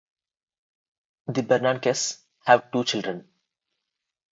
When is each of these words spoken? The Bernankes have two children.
The 1.27 1.43
Bernankes 1.43 2.17
have 2.45 2.71
two 2.71 2.83
children. 2.85 3.29